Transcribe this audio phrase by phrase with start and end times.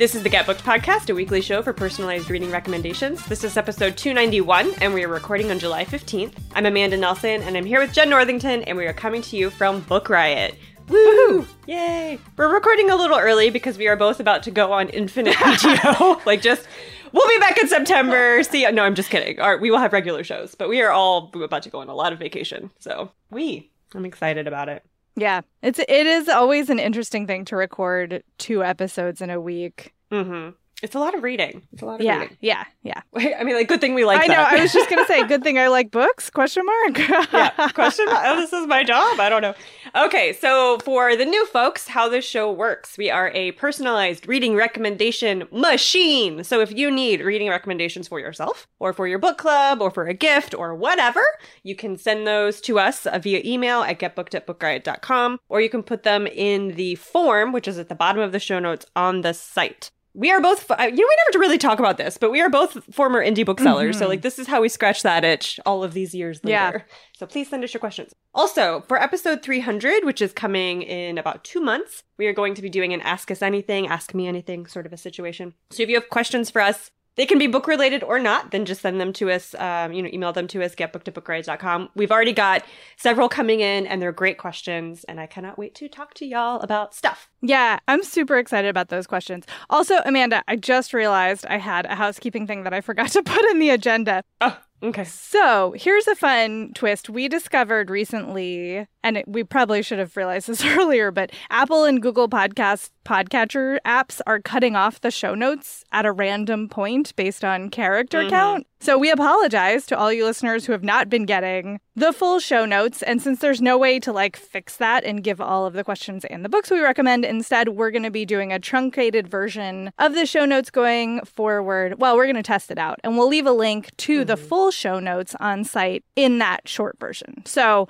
[0.00, 3.22] This is the Get Booked Podcast, a weekly show for personalized reading recommendations.
[3.26, 6.32] This is episode 291, and we are recording on July 15th.
[6.54, 9.50] I'm Amanda Nelson, and I'm here with Jen Northington, and we are coming to you
[9.50, 10.54] from Book Riot.
[10.88, 11.46] Woo!
[11.66, 12.18] Yay!
[12.38, 16.24] We're recording a little early because we are both about to go on infinite PTO.
[16.24, 16.66] like, just,
[17.12, 18.42] we'll be back in September.
[18.42, 19.38] See, no, I'm just kidding.
[19.38, 21.94] Our, we will have regular shows, but we are all about to go on a
[21.94, 22.70] lot of vacation.
[22.78, 24.82] So, we, I'm excited about it.
[25.16, 29.92] Yeah, it's it is always an interesting thing to record two episodes in a week.
[30.12, 30.50] Mm-hmm.
[30.82, 31.60] It's a lot of reading.
[31.74, 32.38] It's a lot of Yeah, reading.
[32.40, 33.02] yeah, yeah.
[33.14, 34.32] I mean, like, good thing we like I know.
[34.36, 34.52] that.
[34.54, 36.30] I was just gonna say, good thing I like books?
[36.30, 36.98] Question mark.
[37.34, 37.68] yeah.
[37.72, 38.22] Question mark.
[38.24, 39.20] Oh, this is my job.
[39.20, 39.52] I don't know.
[39.94, 44.54] Okay, so for the new folks, how this show works, we are a personalized reading
[44.56, 46.44] recommendation machine.
[46.44, 50.06] So if you need reading recommendations for yourself, or for your book club, or for
[50.06, 51.22] a gift, or whatever,
[51.62, 55.82] you can send those to us via email at getbooked at bookriot.com, or you can
[55.82, 59.20] put them in the form, which is at the bottom of the show notes on
[59.20, 59.90] the site.
[60.12, 62.50] We are both, uh, you know, we never really talk about this, but we are
[62.50, 63.98] both former indie booksellers.
[63.98, 66.84] So, like, this is how we scratch that itch all of these years later.
[66.88, 66.94] Yeah.
[67.16, 68.12] So please send us your questions.
[68.34, 72.62] Also, for episode 300, which is coming in about two months, we are going to
[72.62, 75.54] be doing an Ask Us Anything, Ask Me Anything sort of a situation.
[75.70, 78.64] So if you have questions for us, they can be book related or not, then
[78.64, 82.32] just send them to us, um, you know, email them to us, getbooked We've already
[82.32, 82.64] got
[82.96, 86.60] several coming in and they're great questions, and I cannot wait to talk to y'all
[86.60, 87.30] about stuff.
[87.42, 89.44] Yeah, I'm super excited about those questions.
[89.68, 93.44] Also, Amanda, I just realized I had a housekeeping thing that I forgot to put
[93.50, 94.22] in the agenda.
[94.40, 95.04] Oh, okay.
[95.04, 97.10] So here's a fun twist.
[97.10, 102.02] We discovered recently, and it, we probably should have realized this earlier, but Apple and
[102.02, 107.44] Google Podcast podcatcher apps are cutting off the show notes at a random point based
[107.44, 108.30] on character mm-hmm.
[108.30, 108.66] count.
[108.82, 112.64] So we apologize to all you listeners who have not been getting the full show
[112.64, 113.02] notes.
[113.02, 116.24] And since there's no way to like fix that and give all of the questions
[116.26, 120.14] and the books we recommend, instead we're going to be doing a truncated version of
[120.14, 122.00] the show notes going forward.
[122.00, 124.46] Well, we're going to test it out and we'll leave a link to the mm-hmm.
[124.46, 127.42] full show notes on site in that short version.
[127.44, 127.88] So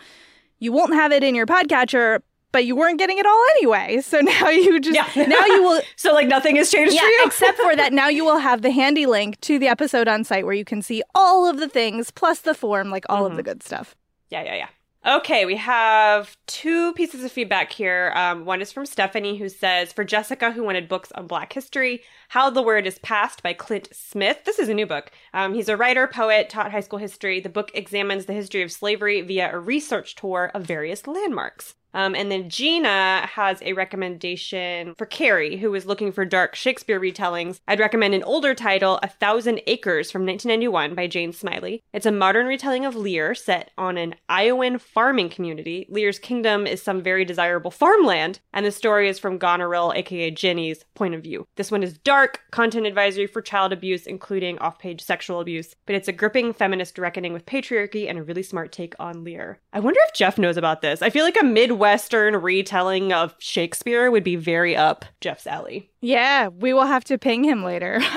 [0.61, 2.21] you won't have it in your podcatcher,
[2.53, 4.01] but you weren't getting it all anyway.
[4.11, 5.27] So now you just Yeah.
[5.27, 7.23] now you will So, like, nothing has changed yeah, for you?
[7.27, 10.45] except for that now you will have the handy link to the episode on site
[10.45, 13.43] where you can see all of the things plus the form, like all of the
[13.43, 13.51] mm-hmm.
[13.51, 13.97] good stuff.
[14.31, 14.69] Yeah, yeah, yeah.
[15.07, 18.13] Okay, we have two pieces of feedback here.
[18.15, 22.03] Um, one is from Stephanie, who says, For Jessica, who wanted books on Black history,
[22.29, 24.45] How the Word is Passed by Clint Smith.
[24.45, 25.11] This is a new book.
[25.33, 27.41] Um, he's a writer, poet, taught high school history.
[27.41, 31.77] The book examines the history of slavery via a research tour of various landmarks.
[31.95, 37.01] Um, and then Gina has a recommendation for Carrie, who is looking for dark Shakespeare
[37.01, 37.61] retellings.
[37.67, 41.83] I'd recommend an older title, A Thousand Acres from 1991 by Jane Smiley.
[41.93, 45.87] It's a modern retelling of Lear set on an Iowan farming community.
[45.89, 50.85] Lear's kingdom is some very desirable farmland, and the story is from Goneril, aka Ginny's,
[50.95, 51.47] point of view.
[51.57, 55.95] This one is dark, content advisory for child abuse, including off page sexual abuse, but
[55.95, 59.61] it's a gripping feminist reckoning with patriarchy and a really smart take on Lear.
[59.73, 61.03] I wonder if Jeff knows about this.
[61.03, 61.45] I feel like a
[61.81, 65.91] Midwestern retelling of Shakespeare would be very up Jeff's alley.
[66.03, 68.03] Yeah, we will have to ping him later.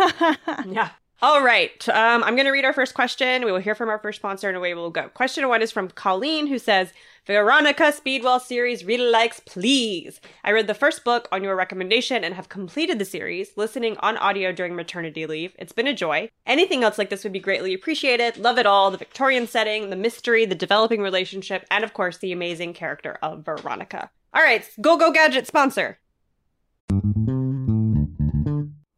[0.65, 0.89] Yeah.
[1.23, 1.87] All right.
[1.87, 3.45] Um, I'm going to read our first question.
[3.45, 5.07] We will hear from our first sponsor and away we'll go.
[5.07, 6.91] Question one is from Colleen, who says,
[7.25, 10.19] Veronica Speedwell series really likes, please.
[10.43, 14.17] I read the first book on your recommendation and have completed the series, listening on
[14.17, 15.55] audio during maternity leave.
[15.57, 16.29] It's been a joy.
[16.45, 18.35] Anything else like this would be greatly appreciated.
[18.35, 22.33] Love it all the Victorian setting, the mystery, the developing relationship, and of course, the
[22.33, 24.11] amazing character of Veronica.
[24.33, 25.99] All right, go go gadget sponsor.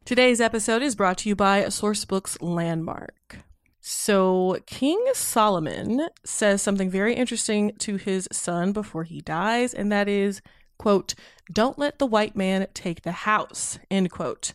[0.06, 3.38] Today's episode is brought to you by Sourcebooks Landmark.
[3.80, 10.08] So, King Solomon says something very interesting to his son before he dies, and that
[10.08, 10.42] is,
[10.78, 11.16] quote,
[11.52, 14.54] don't let the white man take the house, end quote.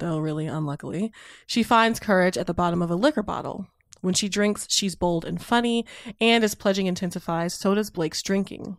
[0.00, 1.12] though really unluckily,
[1.46, 3.66] she finds courage at the bottom of a liquor bottle.
[4.00, 5.84] When she drinks, she's bold and funny,
[6.20, 8.78] and as pledging intensifies, so does Blake's drinking.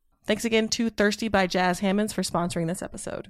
[0.25, 3.29] Thanks again to Thirsty by Jas Hammonds for sponsoring this episode.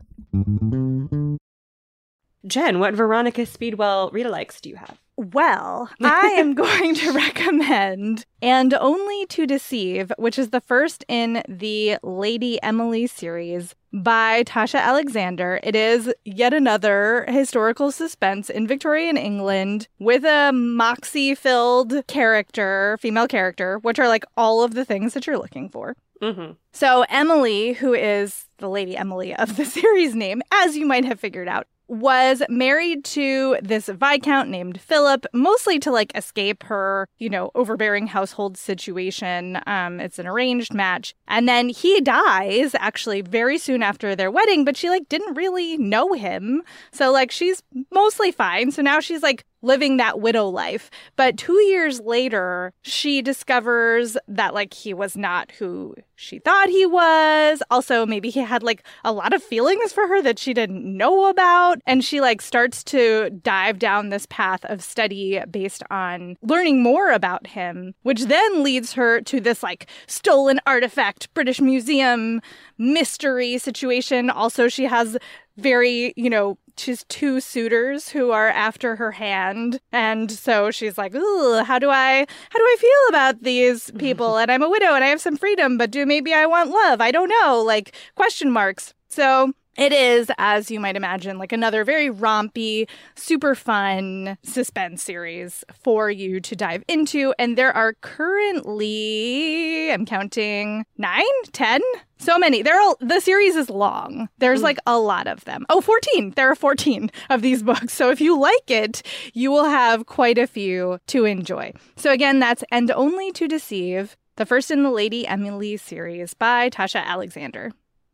[2.46, 4.98] Jen, what Veronica Speedwell read likes do you have?
[5.16, 11.44] Well, I am going to recommend And Only to Deceive, which is the first in
[11.48, 15.60] the Lady Emily series by Tasha Alexander.
[15.62, 23.28] It is yet another historical suspense in Victorian England with a moxie filled character, female
[23.28, 25.96] character, which are like all of the things that you're looking for.
[26.22, 26.52] Mm-hmm.
[26.72, 31.20] So, Emily, who is the Lady Emily of the series name, as you might have
[31.20, 37.30] figured out, was married to this viscount named Philip, mostly to like escape her, you
[37.30, 39.60] know, overbearing household situation.
[39.68, 41.14] Um, it's an arranged match.
[41.28, 45.78] And then he dies actually very soon after their wedding, but she like didn't really
[45.78, 46.64] know him.
[46.94, 48.72] So like she's mostly fine.
[48.72, 50.90] So now she's like living that widow life.
[51.18, 56.86] But two years later, she discovers that like he was not who she thought he
[56.86, 57.64] was.
[57.72, 61.30] Also, maybe he had like a lot of feelings for her that she didn't know
[61.30, 61.80] about.
[61.88, 67.12] And she like starts to dive down this path of study based on learning more
[67.12, 72.40] about him, which then leads her to this like stolen artifact British Museum
[72.78, 74.30] mystery situation.
[74.30, 75.18] Also, she has
[75.58, 79.80] very, you know, she's two suitors who are after her hand.
[79.92, 84.38] And so she's like Ooh, how do i how do i feel about these people?
[84.38, 87.02] And i'm a widow and i have some freedom but do maybe i want love?
[87.02, 88.94] I don't know like question marks.
[89.10, 95.64] So it is, as you might imagine, like another very rompy, super fun suspense series
[95.74, 97.34] for you to dive into.
[97.40, 101.24] And there are currently, I'm counting nine,
[101.54, 101.82] ten,
[102.18, 102.62] so many.
[102.62, 104.30] There are the series is long.
[104.38, 104.66] There's mm.
[104.66, 105.66] like a lot of them.
[105.70, 106.34] Oh, 14.
[106.36, 107.94] There are 14 of these books.
[107.94, 109.02] So if you like it,
[109.34, 111.74] you will have quite a few to enjoy.
[111.96, 116.70] So again, that's And Only to Deceive, the first in the Lady Emily series by
[116.70, 117.72] Tasha Alexander.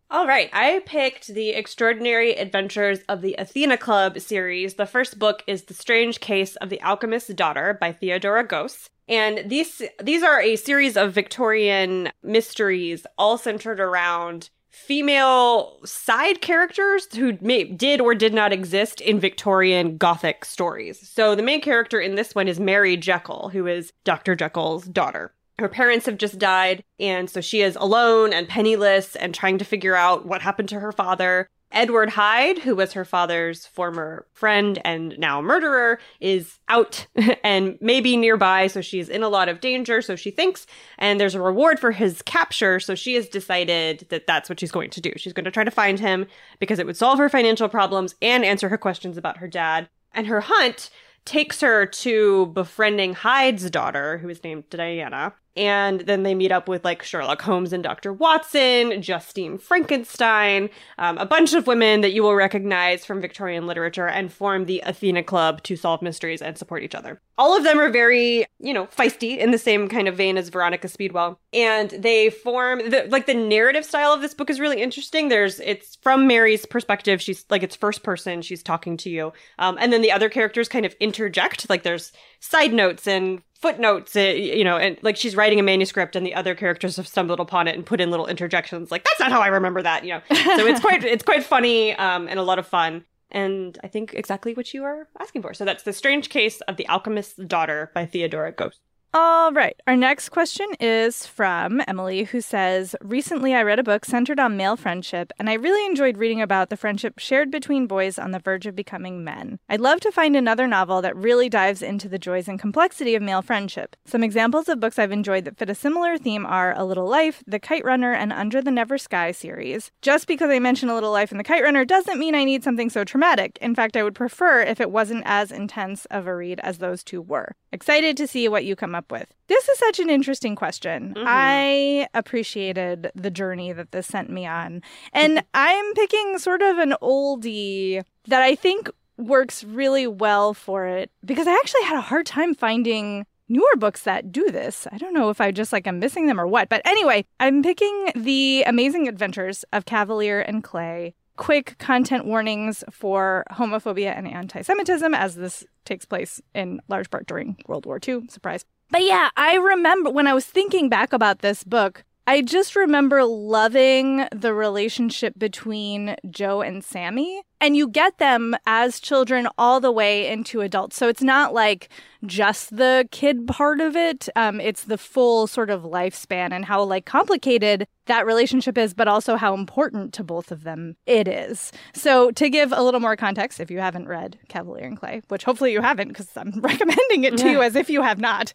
[0.09, 4.75] All right, I picked the Extraordinary Adventures of the Athena Club series.
[4.75, 8.89] The first book is The Strange Case of the Alchemist's Daughter by Theodora Goss.
[9.09, 17.13] And these these are a series of Victorian mysteries all centered around female side characters
[17.13, 21.05] who may, did or did not exist in Victorian Gothic stories.
[21.09, 24.35] So the main character in this one is Mary Jekyll, who is Dr.
[24.35, 29.33] Jekyll's daughter her parents have just died, and so she is alone and penniless and
[29.33, 31.49] trying to figure out what happened to her father.
[31.71, 37.07] Edward Hyde, who was her father's former friend and now murderer, is out
[37.43, 40.65] and maybe nearby, so she's in a lot of danger, so she thinks,
[40.97, 44.71] and there's a reward for his capture, so she has decided that that's what she's
[44.71, 45.11] going to do.
[45.17, 46.27] She's going to try to find him
[46.59, 49.89] because it would solve her financial problems and answer her questions about her dad.
[50.13, 50.89] And her hunt
[51.25, 56.67] takes her to befriending Hyde's daughter, who is named Diana, and then they meet up
[56.67, 58.13] with like Sherlock Holmes and Dr.
[58.13, 64.07] Watson, Justine Frankenstein, um, a bunch of women that you will recognize from Victorian literature
[64.07, 67.21] and form the Athena Club to solve mysteries and support each other.
[67.39, 70.49] All of them are very, you know, feisty in the same kind of vein as
[70.49, 71.39] Veronica Speedwell.
[71.53, 75.29] And they form, the, like, the narrative style of this book is really interesting.
[75.29, 77.21] There's, it's from Mary's perspective.
[77.21, 78.41] She's like, it's first person.
[78.41, 79.33] She's talking to you.
[79.59, 81.69] Um, and then the other characters kind of interject.
[81.69, 86.15] Like, there's side notes and footnotes, uh, you know, and like she's writing a manuscript
[86.15, 89.19] and the other characters have stumbled upon it and put in little interjections like that's
[89.19, 90.21] not how I remember that, you know.
[90.29, 93.05] So it's quite it's quite funny um, and a lot of fun.
[93.29, 95.53] And I think exactly what you are asking for.
[95.53, 98.79] So that's The Strange Case of the Alchemist's Daughter by Theodora Goss.
[99.19, 99.81] All right.
[99.88, 104.57] Our next question is from Emily, who says Recently, I read a book centered on
[104.57, 108.38] male friendship, and I really enjoyed reading about the friendship shared between boys on the
[108.38, 109.57] verge of becoming men.
[109.69, 113.24] I'd love to find another novel that really dives into the joys and complexity of
[113.24, 113.95] male friendship.
[114.05, 117.43] Some examples of books I've enjoyed that fit a similar theme are A Little Life,
[117.47, 119.89] The Kite Runner, and Under the Never Sky series.
[120.03, 122.63] Just because I mention A Little Life and The Kite Runner doesn't mean I need
[122.63, 123.57] something so traumatic.
[123.62, 127.03] In fact, I would prefer if it wasn't as intense of a read as those
[127.03, 127.55] two were.
[127.71, 129.27] Excited to see what you come up with.
[129.47, 131.13] This is such an interesting question.
[131.15, 131.23] Mhm.
[131.25, 134.81] I appreciated the journey that this sent me on.
[135.13, 141.09] And I'm picking sort of an oldie that I think works really well for it
[141.25, 144.87] because I actually had a hard time finding newer books that do this.
[144.91, 146.69] I don't know if I just like I'm missing them or what.
[146.69, 151.15] But anyway, I'm picking The Amazing Adventures of Kavalier and Clay.
[151.37, 157.27] Quick content warnings for homophobia and anti Semitism, as this takes place in large part
[157.27, 158.27] during World War II.
[158.27, 158.65] Surprise.
[158.89, 163.24] But yeah, I remember when I was thinking back about this book, I just remember
[163.24, 167.41] loving the relationship between Joe and Sammy.
[167.59, 170.95] And you get them as children all the way into adults.
[170.95, 171.89] So it's not like
[172.25, 174.27] just the kid part of it.
[174.35, 179.07] Um, it's the full sort of lifespan and how like complicated that relationship is, but
[179.07, 181.71] also how important to both of them it is.
[181.93, 185.43] So to give a little more context, if you haven't read Kavalier and Clay, which
[185.43, 188.53] hopefully you haven't because I'm recommending it to you as if you have not,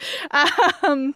[0.83, 1.15] um,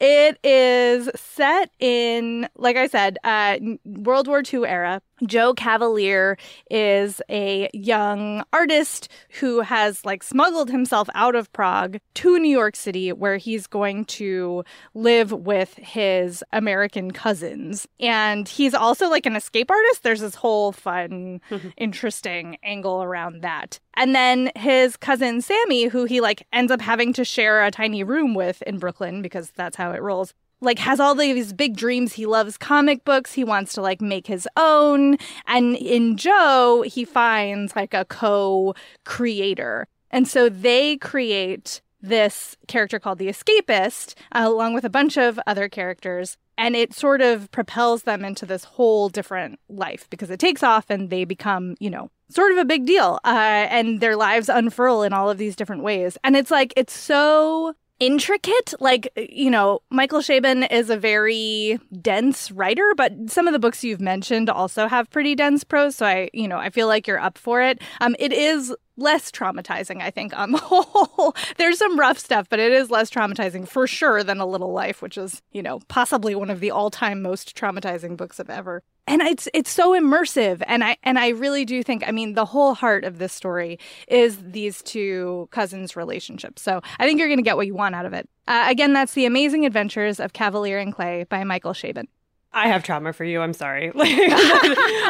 [0.00, 5.02] it is set in, like I said, uh, World War II era.
[5.24, 6.36] Joe Kavalier
[6.70, 9.08] is a young artist
[9.40, 14.04] who has like smuggled himself out of Prague to New York City where he's going
[14.06, 17.86] to live with his American cousins.
[18.00, 20.02] And he's also like an escape artist.
[20.02, 21.40] There's this whole fun,
[21.76, 23.78] interesting angle around that.
[23.94, 28.02] And then his cousin Sammy, who he like ends up having to share a tiny
[28.02, 32.14] room with in Brooklyn because that's how it rolls like has all these big dreams.
[32.14, 33.32] He loves comic books.
[33.32, 35.16] He wants to like make his own.
[35.46, 39.86] And in Joe, he finds like a co-creator.
[40.10, 45.40] And so they create this character called the escapist uh, along with a bunch of
[45.46, 50.38] other characters and it sort of propels them into this whole different life because it
[50.38, 54.16] takes off and they become you know sort of a big deal uh, and their
[54.16, 58.74] lives unfurl in all of these different ways and it's like it's so intricate.
[58.80, 63.84] Like, you know, Michael Chabon is a very dense writer, but some of the books
[63.84, 65.96] you've mentioned also have pretty dense prose.
[65.96, 67.80] So I, you know, I feel like you're up for it.
[68.00, 71.34] Um, it is less traumatizing, I think, on the whole.
[71.56, 75.02] There's some rough stuff, but it is less traumatizing for sure than A Little Life,
[75.02, 78.82] which is, you know, possibly one of the all-time most traumatizing books of ever.
[79.06, 82.46] And it's it's so immersive, and I and I really do think, I mean, the
[82.46, 86.58] whole heart of this story is these two cousins' relationship.
[86.58, 88.28] So I think you're going to get what you want out of it.
[88.48, 92.06] Uh, again, that's The Amazing Adventures of Kavalier and Clay by Michael Chabon.
[92.54, 93.40] I have trauma for you.
[93.40, 93.90] I'm sorry.
[93.94, 94.10] Like,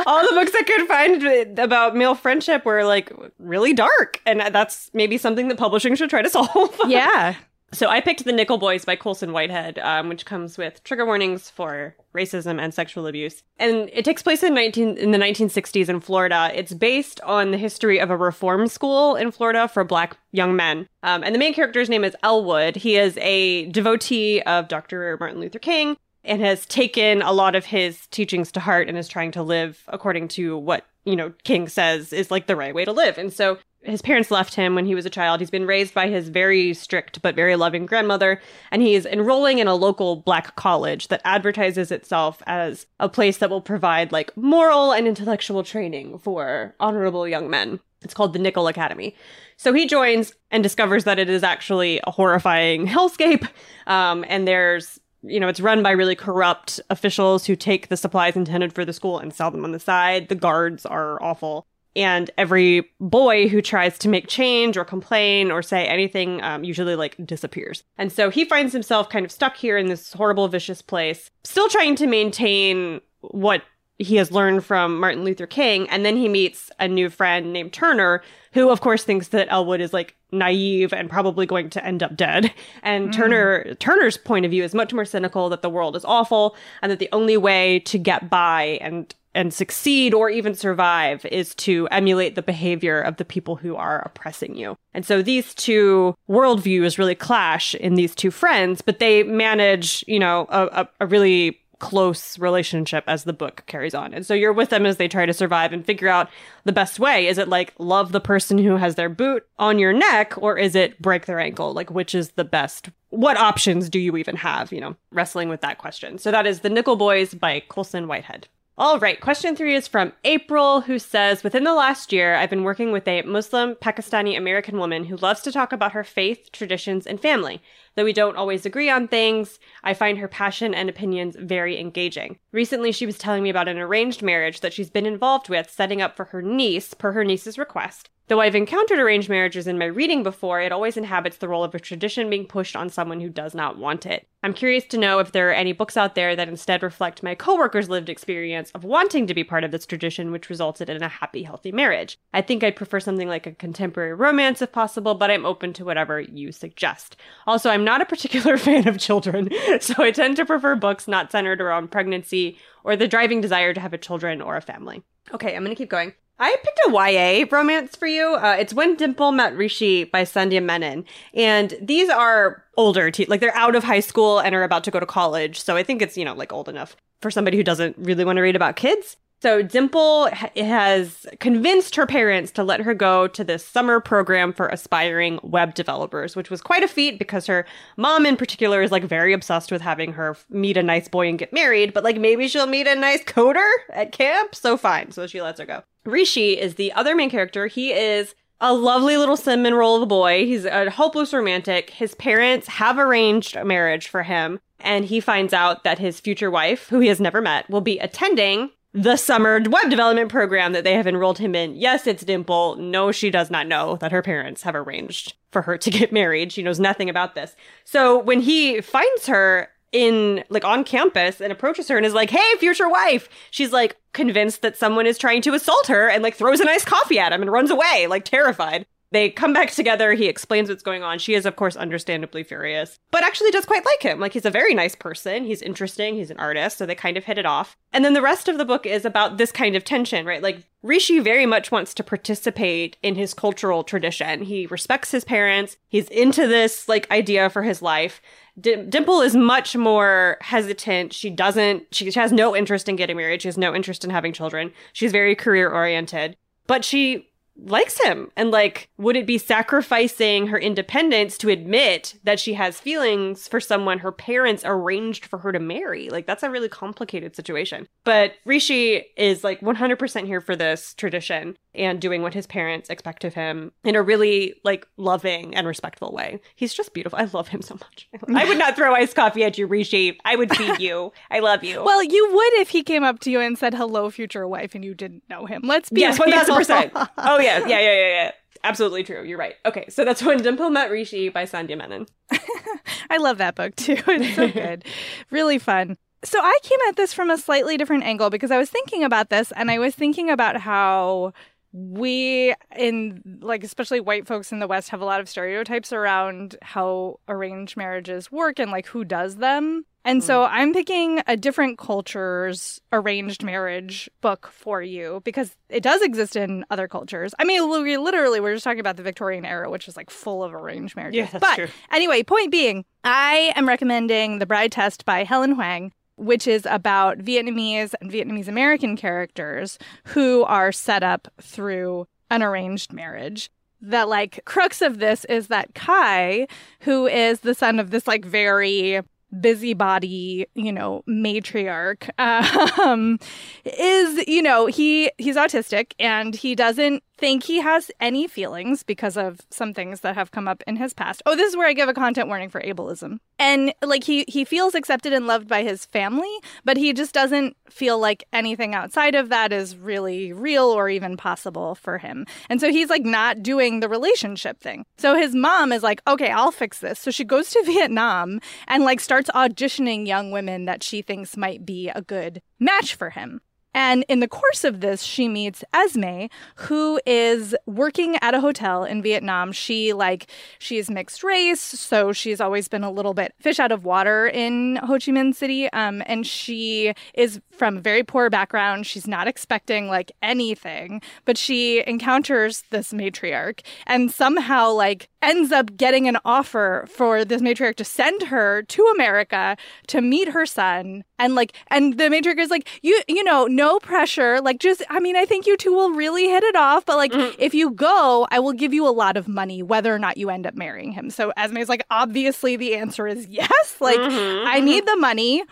[0.07, 4.91] all the books I could find about male friendship were like really dark, and that's
[4.95, 6.75] maybe something that publishing should try to solve.
[6.89, 7.35] Yeah.
[7.75, 11.51] So I picked The Nickel Boys by Colson Whitehead, um, which comes with trigger warnings
[11.51, 13.43] for racism and sexual abuse.
[13.59, 16.53] And it takes place in 19 in the 1960s in Florida.
[16.55, 20.89] It's based on the history of a reform school in Florida for black young men.
[21.03, 22.77] Um, and the main character's name is Elwood.
[22.77, 25.17] He is a devotee of Dr.
[25.19, 29.09] Martin Luther King and has taken a lot of his teachings to heart and is
[29.09, 32.85] trying to live according to what, you know, King says is like the right way
[32.85, 33.19] to live.
[33.19, 35.41] And so his parents left him when he was a child.
[35.41, 39.69] He's been raised by his very strict but very loving grandmother, and he's enrolling in
[39.69, 44.93] a local black college that advertises itself as a place that will provide like moral
[44.93, 47.81] and intellectual training for honorable young men.
[48.03, 49.15] It's called the Nickel Academy.
[49.57, 53.49] So he joins and discovers that it is actually a horrifying hellscape.
[53.87, 58.37] Um, and there's, you know, it's run by really corrupt officials who take the supplies
[58.37, 60.29] intended for the school and sell them on the side.
[60.29, 65.63] The guards are awful and every boy who tries to make change or complain or
[65.63, 67.85] say anything um, usually like disappears.
[67.99, 71.69] And so he finds himself kind of stuck here in this horrible vicious place still
[71.69, 73.63] trying to maintain what
[73.99, 77.73] he has learned from martin luther king and then he meets a new friend named
[77.73, 78.23] turner
[78.53, 82.17] who of course thinks that elwood is like naive and probably going to end up
[82.17, 83.11] dead and hmm.
[83.11, 86.91] turner turner's point of view is much more cynical that the world is awful and
[86.91, 91.89] that the only way to get by and and succeed or even survive is to
[91.91, 94.77] emulate the behavior of the people who are oppressing you.
[94.95, 100.21] And so these two worldviews really clash in these two friends, but they manage, you
[100.21, 104.15] know, a, a, a really close relationship as the book carries on.
[104.15, 106.31] And so you're with them as they try to survive and figure out
[106.65, 107.27] the best way.
[107.27, 110.75] Is it like love the person who has their boot on your neck or is
[110.75, 111.75] it break their ankle?
[111.75, 112.89] Like which is the best?
[113.11, 116.17] What options do you even have, you know, wrestling with that question.
[116.17, 118.49] So that is The Nickel Boys by Colson Whitehead.
[118.77, 122.65] All right, question three is from April, who says Within the last year, I've been
[122.65, 127.07] working with a Muslim Pakistani American woman who loves to talk about her faith, traditions,
[127.07, 127.63] and family.
[127.97, 132.39] Though we don't always agree on things, I find her passion and opinions very engaging.
[132.53, 136.03] Recently, she was telling me about an arranged marriage that she's been involved with, setting
[136.03, 138.11] up for her niece, per her niece's request.
[138.27, 141.75] Though I've encountered arranged marriages in my reading before, it always inhabits the role of
[141.75, 144.27] a tradition being pushed on someone who does not want it.
[144.43, 147.35] I'm curious to know if there are any books out there that instead reflect my
[147.35, 151.09] coworkers' lived experience of wanting to be part of this tradition, which resulted in a
[151.09, 152.19] happy, healthy marriage.
[152.33, 155.85] I think I'd prefer something like a contemporary romance if possible, but I'm open to
[155.85, 157.17] whatever you suggest.
[157.47, 159.49] Also, I'm not a particular fan of children,
[159.81, 163.81] so I tend to prefer books not centered around pregnancy or the driving desire to
[163.81, 165.03] have a children or a family.
[165.33, 166.15] Okay, I'm gonna keep going.
[166.39, 168.35] I picked a YA romance for you.
[168.35, 171.05] Uh, it's When Dimple Met Rishi by Sandhya Menon.
[171.33, 174.91] And these are older, te- like they're out of high school and are about to
[174.91, 175.61] go to college.
[175.61, 178.39] So I think it's, you know, like old enough for somebody who doesn't really want
[178.39, 179.17] to read about kids.
[179.45, 184.69] So Dimple has convinced her parents to let her go to this summer program for
[184.69, 187.67] aspiring web developers, which was quite a feat because her
[187.99, 191.39] mom in particular is like very obsessed with having her meet a nice boy and
[191.39, 194.55] get married, but like maybe she'll meet a nice coder at camp.
[194.55, 195.11] So fine.
[195.11, 195.83] So she lets her go.
[196.07, 197.67] Rishi is the other main character.
[197.67, 200.47] He is a lovely little cinnamon roll of a boy.
[200.47, 201.91] He's a hopeless romantic.
[201.91, 206.51] His parents have arranged a marriage for him, and he finds out that his future
[206.51, 210.85] wife, who he has never met, will be attending the summer web development program that
[210.85, 211.75] they have enrolled him in.
[211.75, 212.77] Yes, it's Dimple.
[212.77, 216.53] No, she does not know that her parents have arranged for her to get married.
[216.53, 217.57] She knows nothing about this.
[217.85, 222.31] So when he finds her in like on campus and approaches her and is like,
[222.31, 226.35] "Hey, future wife." She's like convinced that someone is trying to assault her and like
[226.37, 228.87] throws a nice coffee at him and runs away, like terrified.
[229.15, 230.13] They come back together.
[230.15, 231.21] He explains what's going on.
[231.21, 234.19] She is, of course, understandably furious, but actually does quite like him.
[234.19, 235.45] Like, he's a very nice person.
[235.45, 236.17] He's interesting.
[236.17, 236.79] He's an artist.
[236.79, 237.77] So they kind of hit it off.
[237.93, 240.43] And then the rest of the book is about this kind of tension, right?
[240.43, 244.43] Like, Rishi very much wants to participate in his cultural tradition.
[244.43, 245.77] He respects his parents.
[245.89, 248.21] He's into this, like, idea for his life.
[248.61, 251.13] Dim- Dimple is much more hesitant.
[251.13, 253.43] She doesn't, she has no interest in getting married.
[253.43, 254.73] She has no interest in having children.
[254.93, 258.31] She's very career oriented, but she likes him.
[258.37, 263.61] And like would it be sacrificing her independence to admit that she has feelings for
[263.61, 266.09] someone her parents arranged for her to marry?
[266.09, 267.89] Like that's a really complicated situation.
[268.05, 273.25] But rishi is like 100% here for this tradition and doing what his parents expect
[273.25, 276.41] of him in a really like loving and respectful way.
[276.55, 277.19] He's just beautiful.
[277.19, 278.09] I love him so much.
[278.35, 280.19] I would not throw iced coffee at you rishi.
[280.25, 281.13] I would feed you.
[281.31, 281.83] I love you.
[281.85, 284.85] Well, you would if he came up to you and said hello, future wife, and
[284.85, 285.63] you didn't know him.
[285.65, 286.93] Let's be Yes, one thousand percent.
[287.17, 288.31] Oh yeah, yeah, yeah, yeah, yeah.
[288.65, 289.23] Absolutely true.
[289.23, 289.55] You're right.
[289.67, 292.07] Okay, so that's when Dimple met Rishi by Sandhya Menon.
[293.11, 293.97] I love that book too.
[294.07, 294.85] It's so good.
[295.31, 295.99] really fun.
[296.25, 299.29] So I came at this from a slightly different angle because I was thinking about
[299.29, 301.35] this and I was thinking about how
[301.73, 306.57] we in like especially white folks in the west have a lot of stereotypes around
[306.63, 309.85] how arranged marriages work and like who does them.
[310.05, 310.49] And so mm.
[310.51, 316.65] I'm picking a different culture's arranged marriage book for you because it does exist in
[316.71, 317.35] other cultures.
[317.39, 320.45] I mean, we literally we're just talking about the Victorian era, which is like full
[320.45, 321.17] of arranged marriages.
[321.17, 321.69] Yeah, that's but true.
[321.91, 327.19] anyway, point being, I am recommending The Bride Test by Helen Hoang, which is about
[327.19, 333.51] Vietnamese and Vietnamese American characters who are set up through an arranged marriage.
[333.81, 336.47] The like crux of this is that Khai,
[336.81, 339.01] who is the son of this like very
[339.41, 342.11] busybody, you know, matriarch,
[342.79, 343.19] um,
[343.65, 349.17] is, you know, he he's autistic and he doesn't think he has any feelings because
[349.17, 351.23] of some things that have come up in his past.
[351.27, 353.19] Oh, this is where I give a content warning for ableism.
[353.39, 356.33] And like he he feels accepted and loved by his family,
[356.65, 361.17] but he just doesn't feel like anything outside of that is really real or even
[361.17, 362.27] possible for him.
[362.49, 364.85] And so he's like not doing the relationship thing.
[364.99, 368.85] So his mom is like, "Okay, I'll fix this." So she goes to Vietnam and
[368.85, 373.41] like starts auditioning young women that she thinks might be a good match for him.
[373.75, 378.85] And in the course of this, she meets Esme, who is working at a hotel
[378.85, 379.53] in Vietnam.
[379.53, 383.85] She like she's mixed race, so she's always been a little bit fish out of
[383.85, 385.71] water in Ho Chi Minh City.
[385.73, 388.87] Um, and she is from a very poor background.
[388.87, 395.77] She's not expecting like anything, but she encounters this matriarch and somehow like ends up
[395.77, 399.57] getting an offer for this matriarch to send her to America
[399.89, 401.05] to meet her son.
[401.19, 404.41] And like, and the matriarch is like, you, you know, no pressure.
[404.41, 406.85] Like, just, I mean, I think you two will really hit it off.
[406.85, 407.37] But like, mm-hmm.
[407.39, 410.31] if you go, I will give you a lot of money, whether or not you
[410.31, 411.11] end up marrying him.
[411.11, 413.51] So Esme's like, obviously the answer is yes.
[413.81, 414.47] Like, mm-hmm.
[414.47, 415.45] I need the money.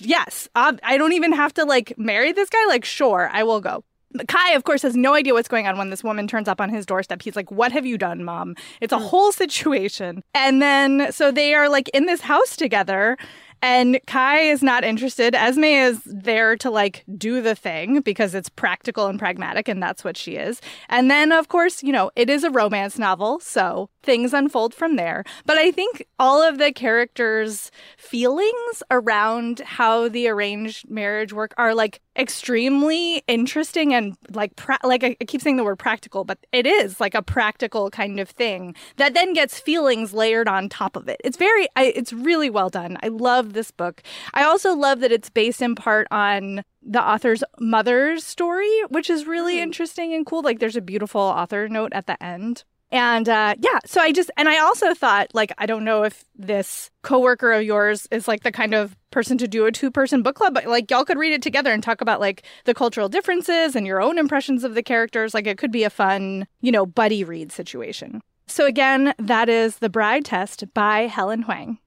[0.00, 0.48] Yes.
[0.54, 2.64] I don't even have to like marry this guy.
[2.66, 3.84] Like, sure, I will go.
[4.16, 6.70] Khai, of course, has no idea what's going on when this woman turns up on
[6.70, 7.22] his doorstep.
[7.22, 8.56] He's like, What have you done, mom?
[8.80, 9.04] It's a hmm.
[9.04, 10.22] whole situation.
[10.34, 13.16] And then, so they are like in this house together.
[13.60, 15.34] And Khai is not interested.
[15.34, 20.04] Esme is there to like do the thing because it's practical and pragmatic, and that's
[20.04, 20.60] what she is.
[20.88, 24.96] And then, of course, you know, it is a romance novel, so things unfold from
[24.96, 25.24] there.
[25.44, 31.74] But I think all of the characters' feelings around how the arranged marriage work are
[31.74, 36.66] like extremely interesting and like pra- like I, keep saying the word practical, but it
[36.66, 41.08] is like a practical kind of thing that then gets feelings layered on top of
[41.08, 41.20] it.
[41.24, 42.98] It's very I, it's really well done.
[43.02, 44.02] I love this book.
[44.34, 49.26] I also love that it's based in part on the author's mother's story, which is
[49.26, 49.62] really mm.
[49.62, 50.42] interesting and cool.
[50.42, 52.64] Like there's a beautiful author note at the end.
[52.90, 56.24] And uh, yeah, so I just, and I also thought, like, I don't know if
[56.34, 60.22] this coworker of yours is like the kind of person to do a two person
[60.22, 63.10] book club, but like, y'all could read it together and talk about like the cultural
[63.10, 65.34] differences and your own impressions of the characters.
[65.34, 68.22] Like, it could be a fun, you know, buddy read situation.
[68.46, 71.78] So again, that is The Bride Test by Helen Hoang.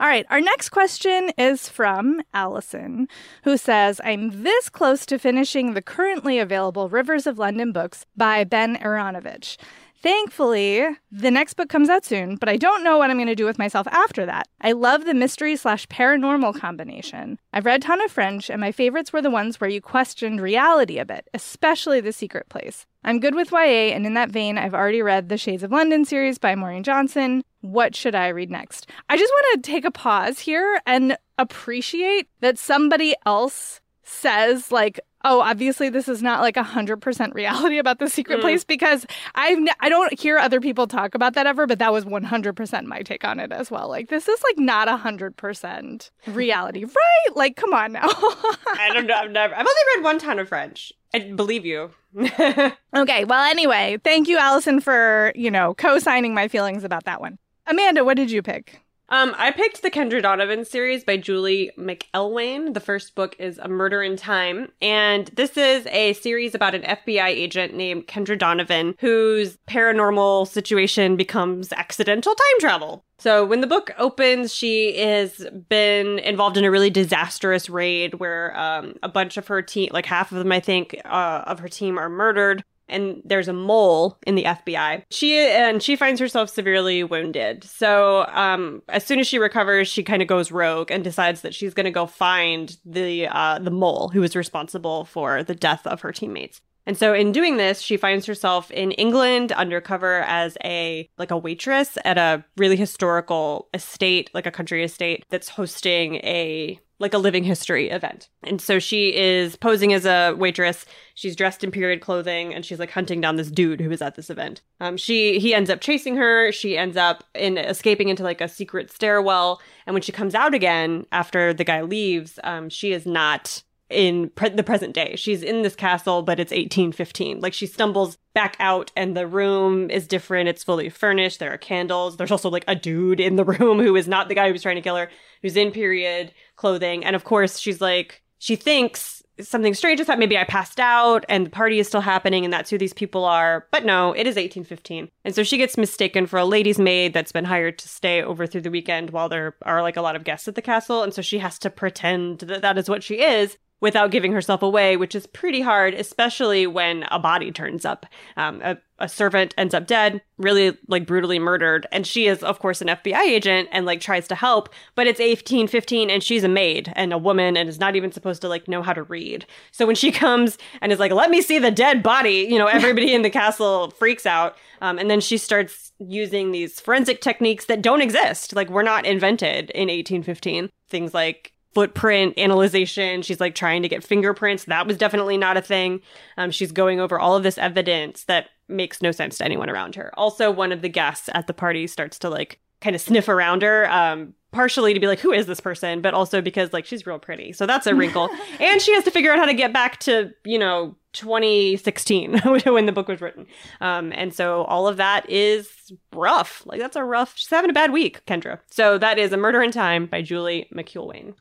[0.00, 3.08] All right, our next question is from Allison,
[3.42, 8.44] who says, I'm this close to finishing the currently available Rivers of London books by
[8.44, 9.56] Ben Aaronovitch.
[10.00, 13.34] Thankfully, the next book comes out soon, but I don't know what I'm going to
[13.34, 14.46] do with myself after that.
[14.60, 17.40] I love the mystery slash paranormal combination.
[17.52, 21.04] I've read Tana French, and my favorites were the ones where you questioned reality a
[21.04, 22.86] bit, especially The Secret Place.
[23.02, 26.04] I'm good with YA, and in that vein, I've already read the Shades of London
[26.04, 27.42] series by Maureen Johnson.
[27.60, 28.88] What should I read next?
[29.08, 35.00] I just want to take a pause here and appreciate that somebody else says, like,
[35.28, 38.42] oh, obviously this is not like a hundred percent reality about the secret mm.
[38.42, 41.92] place because I've n- I don't hear other people talk about that ever, but that
[41.92, 43.88] was one hundred percent my take on it as well.
[43.88, 47.36] Like this is like not a hundred percent reality, right?
[47.36, 48.00] Like, come on now.
[48.08, 49.14] I don't know.
[49.14, 49.54] I've never.
[49.54, 50.92] I've only read one Tana French.
[51.14, 51.90] I believe you.
[52.18, 53.24] okay.
[53.24, 57.38] Well, anyway, thank you, Allison, for you know co-signing my feelings about that one.
[57.66, 58.80] Amanda, what did you pick?
[59.10, 62.74] Um, I picked the Kendra Donovan series by Julie McElwain.
[62.74, 66.82] The first book is A Murder in Time, and this is a series about an
[66.82, 73.02] FBI agent named Kendra Donovan whose paranormal situation becomes accidental time travel.
[73.18, 78.54] So when the book opens, she has been involved in a really disastrous raid where
[78.58, 81.68] um, a bunch of her team, like half of them, I think, uh, of her
[81.68, 85.02] team are murdered and there's a mole in the FBI.
[85.10, 87.64] She and she finds herself severely wounded.
[87.64, 91.54] So um, as soon as she recovers, she kind of goes rogue and decides that
[91.54, 95.86] she's going to go find the uh, the mole who is responsible for the death
[95.86, 96.60] of her teammates.
[96.88, 101.36] And so in doing this, she finds herself in England undercover as a like a
[101.36, 107.18] waitress at a really historical estate, like a country estate that's hosting a like a
[107.18, 108.28] living history event.
[108.42, 110.84] And so she is posing as a waitress.
[111.14, 114.16] She's dressed in period clothing and she's like hunting down this dude who is at
[114.16, 114.62] this event.
[114.80, 116.50] Um, she he ends up chasing her.
[116.50, 119.60] She ends up in escaping into like a secret stairwell.
[119.86, 124.28] And when she comes out again after the guy leaves, um, she is not in
[124.30, 125.14] pre- the present day.
[125.16, 127.40] She's in this castle, but it's 1815.
[127.40, 130.48] Like she stumbles back out and the room is different.
[130.48, 131.38] It's fully furnished.
[131.38, 132.16] There are candles.
[132.16, 134.62] There's also like a dude in the room who is not the guy who was
[134.62, 135.08] trying to kill her,
[135.42, 137.04] who's in period clothing.
[137.04, 141.24] And of course, she's like, she thinks something strange is that maybe I passed out
[141.28, 143.66] and the party is still happening and that's who these people are.
[143.70, 145.08] But no, it is 1815.
[145.24, 148.46] And so she gets mistaken for a lady's maid that's been hired to stay over
[148.46, 151.02] through the weekend while there are like a lot of guests at the castle.
[151.02, 154.62] And so she has to pretend that that is what she is without giving herself
[154.62, 158.06] away, which is pretty hard, especially when a body turns up.
[158.36, 162.58] Um, a, a, servant ends up dead, really like brutally murdered, and she is, of
[162.58, 166.48] course, an FBI agent and like tries to help, but it's 1815 and she's a
[166.48, 169.46] maid and a woman and is not even supposed to like know how to read.
[169.70, 172.66] So when she comes and is like, let me see the dead body, you know,
[172.66, 174.56] everybody in the castle freaks out.
[174.80, 178.54] Um, and then she starts using these forensic techniques that don't exist.
[178.54, 180.70] Like, were not invented in 1815.
[180.88, 183.22] Things like footprint analyzation.
[183.22, 184.64] She's like trying to get fingerprints.
[184.64, 186.00] That was definitely not a thing.
[186.36, 189.94] Um, she's going over all of this evidence that makes no sense to anyone around
[189.94, 190.12] her.
[190.18, 193.62] Also, one of the guests at the party starts to like kind of sniff around
[193.62, 196.00] her, um, partially to be like, who is this person?
[196.00, 197.52] But also because like she's real pretty.
[197.52, 198.28] So that's a wrinkle.
[198.60, 202.86] and she has to figure out how to get back to, you know, 2016 when
[202.86, 203.46] the book was written.
[203.80, 205.68] Um, and so all of that is
[206.12, 206.62] rough.
[206.66, 208.60] Like that's a rough, she's having a bad week, Kendra.
[208.70, 211.34] So that is A Murder in Time by Julie McElwain.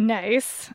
[0.00, 0.70] Nice.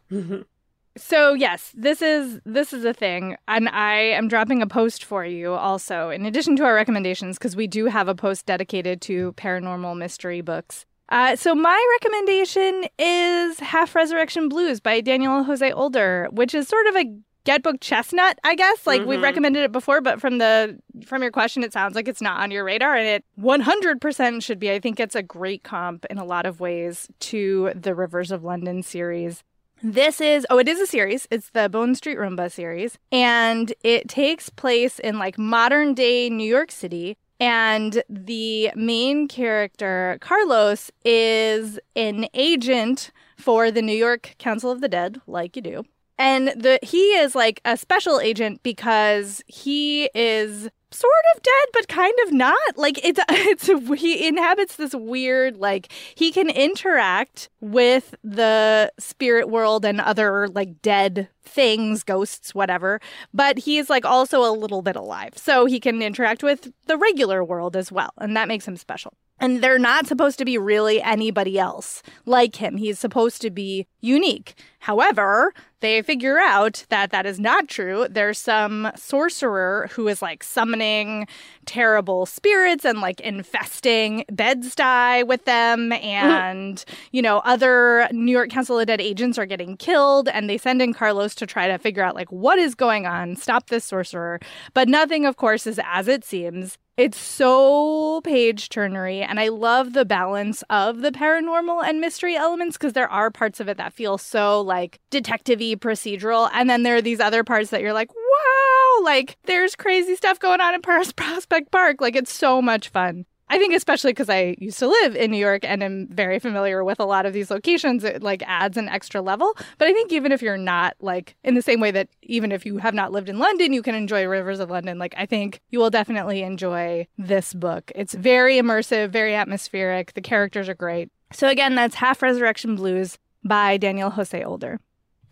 [0.98, 5.26] So yes, this is this is a thing, and I am dropping a post for
[5.26, 9.34] you also, in addition to our recommendations, because we do have a post dedicated to
[9.34, 10.86] paranormal mystery books.
[11.10, 16.88] Uh, so my recommendation is Half Resurrection Blues by Daniel Jose Older, which is sort
[16.88, 18.86] of a get book chestnut, I guess.
[18.86, 19.24] Like we've Mhm.
[19.24, 22.52] recommended it before, but from the from your question, it sounds like it's not on
[22.52, 24.72] your radar, and it 100% should be.
[24.72, 28.44] I think it's a great comp in a lot of ways to the Rivers of
[28.44, 29.44] London series.
[29.84, 31.28] This is, oh, it is a series.
[31.30, 32.98] It's the Bone Street Rumba series.
[33.12, 37.18] And it takes place in like modern day New York City.
[37.40, 44.88] And the main character, Carlos, is an agent for the New York Council of the
[44.88, 45.86] Dead, like you do.
[46.18, 51.88] And the he is like a special agent because he is sort of dead but
[51.88, 52.78] kind of not.
[52.78, 53.68] Like it's it's
[54.00, 60.82] he inhabits this weird like he can interact with the spirit world and other like
[60.82, 63.00] dead things, ghosts, whatever,
[63.34, 65.34] but he is like also a little bit alive.
[65.36, 69.14] So he can interact with the regular world as well, and that makes him special.
[69.40, 72.78] And they're not supposed to be really anybody else like him.
[72.78, 74.56] He's supposed to be unique.
[74.80, 78.08] However, they figure out that that is not true.
[78.10, 81.28] There's some sorcerer who is like summoning
[81.66, 85.92] terrible spirits and like infesting Bed-Stuy with them.
[85.92, 90.30] And, you know, other New York Council of Dead agents are getting killed.
[90.30, 93.36] And they send in Carlos to try to figure out like what is going on,
[93.36, 94.40] stop this sorcerer.
[94.74, 96.78] But nothing, of course, is as it seems.
[96.98, 102.78] It's so page turnery, and I love the balance of the paranormal and mystery elements
[102.78, 106.96] because there are parts of it that feel so like detective-y procedural, and then there
[106.96, 110.82] are these other parts that you're like, wow, like there's crazy stuff going on in
[110.82, 112.00] Pros- Prospect Park.
[112.00, 113.26] Like it's so much fun.
[113.48, 116.84] I think especially because I used to live in New York and am very familiar
[116.84, 119.56] with a lot of these locations, it like adds an extra level.
[119.78, 122.66] But I think even if you're not like in the same way that even if
[122.66, 124.98] you have not lived in London, you can enjoy Rivers of London.
[124.98, 127.92] Like I think you will definitely enjoy this book.
[127.94, 130.14] It's very immersive, very atmospheric.
[130.14, 131.12] The characters are great.
[131.32, 134.80] So again, that's Half Resurrection Blues by Daniel Jose Older.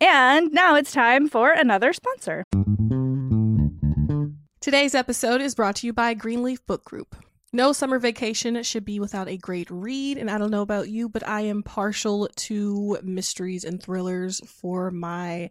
[0.00, 2.44] And now it's time for another sponsor.
[4.60, 7.16] Today's episode is brought to you by Greenleaf Book Group.
[7.54, 11.08] No summer vacation should be without a great read, and I don't know about you,
[11.08, 15.50] but I am partial to mysteries and thrillers for my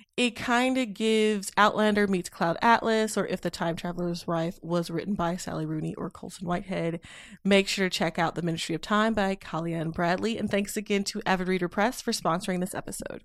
[0.17, 4.89] It kind of gives Outlander meets Cloud Atlas, or If the Time Traveler's Wife was
[4.89, 6.99] written by Sally Rooney or Colson Whitehead.
[7.43, 10.37] Make sure to check out The Ministry of Time by Kaliane Bradley.
[10.37, 13.23] And thanks again to Avid Reader Press for sponsoring this episode.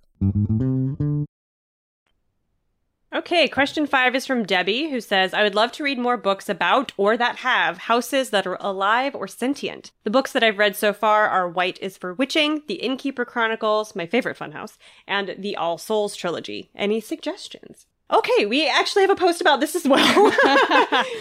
[3.15, 6.49] Okay, question five is from Debbie, who says, I would love to read more books
[6.49, 9.93] about or that have houses that are alive or sentient.
[10.03, 13.95] The books that I've read so far are White is for Witching, The Innkeeper Chronicles,
[13.95, 16.71] my favorite funhouse, and the All Souls trilogy.
[16.75, 17.87] Any suggestions?
[18.13, 20.33] Okay, we actually have a post about this as well.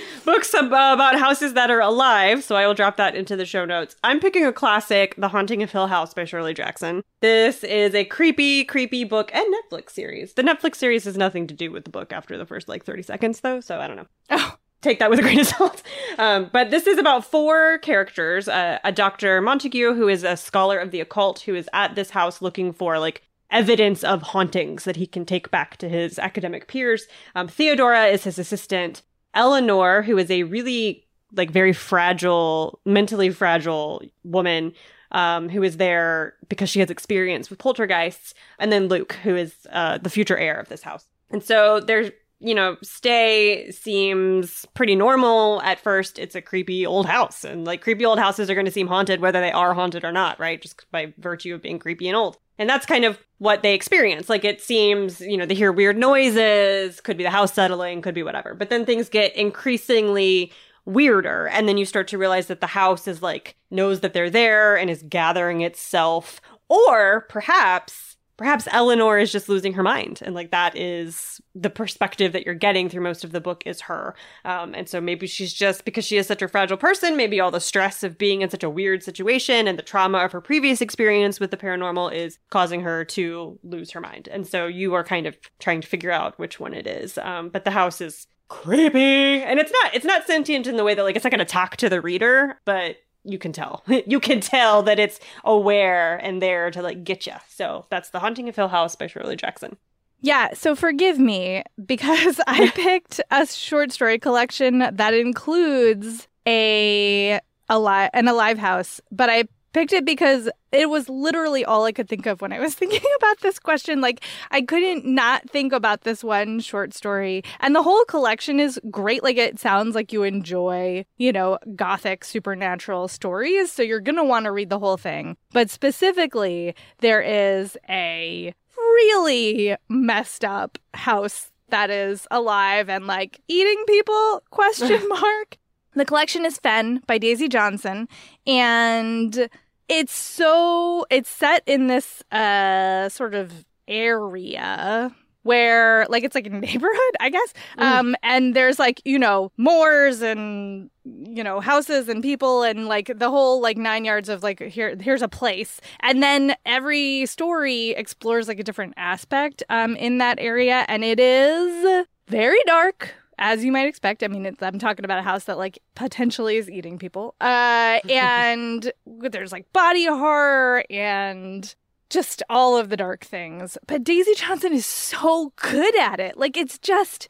[0.26, 3.66] Books ab- about houses that are alive, so I will drop that into the show
[3.66, 3.96] notes.
[4.04, 7.02] I'm picking a classic, The Haunting of Hill House by Shirley Jackson.
[7.22, 10.34] This is a creepy, creepy book and Netflix series.
[10.34, 13.02] The Netflix series has nothing to do with the book after the first like 30
[13.02, 14.08] seconds, though, so I don't know.
[14.30, 14.58] Oh.
[14.82, 15.82] Take that with a grain of salt.
[16.20, 19.42] Um, but this is about four characters uh, a Dr.
[19.42, 23.00] Montague, who is a scholar of the occult, who is at this house looking for
[23.00, 27.08] like evidence of hauntings that he can take back to his academic peers.
[27.36, 29.02] Um, Theodora is his assistant.
[29.34, 34.74] Eleanor, who is a really like very fragile, mentally fragile woman,
[35.12, 39.54] um, who is there because she has experience with poltergeists, and then Luke, who is
[39.72, 41.06] uh, the future heir of this house.
[41.30, 46.20] And so there's you know, stay seems pretty normal at first.
[46.20, 49.22] It's a creepy old house, and like creepy old houses are going to seem haunted
[49.22, 50.62] whether they are haunted or not, right?
[50.62, 52.38] Just by virtue of being creepy and old.
[52.58, 54.30] And that's kind of what they experience.
[54.30, 58.16] Like it seems, you know, they hear weird noises, could be the house settling, could
[58.16, 58.54] be whatever.
[58.54, 60.52] But then things get increasingly
[60.86, 61.48] weirder.
[61.48, 64.78] And then you start to realize that the house is like, knows that they're there
[64.78, 66.40] and is gathering itself.
[66.70, 70.22] Or perhaps perhaps Eleanor is just losing her mind.
[70.24, 73.82] And like that is the perspective that you're getting through most of the book is
[73.82, 74.16] her.
[74.44, 77.52] Um, and so maybe she's just because she is such a fragile person, maybe all
[77.52, 80.82] the stress of being in such a weird situation and the trauma of her previous
[80.82, 84.28] experience with the paranormal is causing her to lose her mind.
[84.30, 87.18] And so you are kind of trying to figure out which one it is.
[87.18, 90.94] Um, but the house is creepy and it's not it's not sentient in the way
[90.94, 93.84] that like it's not going to talk to the reader but you can tell.
[94.08, 97.34] you can tell that it's aware and there to like get you.
[97.50, 99.78] So that's The Haunting of Hill House by Shirley Jackson.
[100.22, 107.42] Yeah, so forgive me because I picked a short story collection that includes a a
[107.70, 112.08] alive an alive house, but I picked it because it was literally all I could
[112.08, 114.00] think of when I was thinking about this question.
[114.00, 117.44] Like, I couldn't not think about this one short story.
[117.60, 119.22] And the whole collection is great.
[119.22, 123.70] Like, it sounds like you enjoy, you know, gothic supernatural stories.
[123.70, 125.36] So you're going to want to read the whole thing.
[125.52, 133.84] But specifically, there is a really messed up house that is alive and like eating
[133.88, 135.58] people question mark
[135.96, 138.08] the collection is fen by daisy johnson
[138.46, 139.50] and
[139.88, 146.50] it's so it's set in this uh sort of area where like it's like a
[146.68, 147.54] neighborhood i guess.
[147.78, 147.84] Mm.
[147.84, 153.12] um and there's like you know moors and you know houses and people and like
[153.16, 155.80] the whole like nine yards of like here here's a place.
[156.00, 160.86] And then every story explores like a different aspect um in that area.
[160.88, 164.24] And it is very dark as you might expect.
[164.24, 167.36] I mean, it's, I'm talking about a house that like potentially is eating people.
[167.42, 171.76] Uh, and there's like body horror and
[172.10, 173.78] just all of the dark things.
[173.88, 176.38] But Daisy Johnson is so good at it.
[176.38, 177.28] Like it's just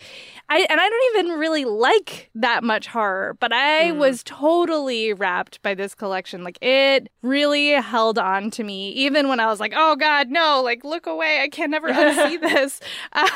[0.50, 3.98] I and I don't even really like that much horror, but I Mm.
[3.98, 6.44] was totally wrapped by this collection.
[6.44, 10.62] Like it really held on to me even when I was like, "Oh god, no,
[10.64, 11.42] like look away.
[11.42, 12.80] I can never unsee this."